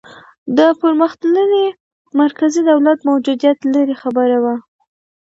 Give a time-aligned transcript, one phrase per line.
[0.57, 1.65] د پرمختللي
[2.21, 4.55] مرکزي دولت موجودیت لرې خبره وه.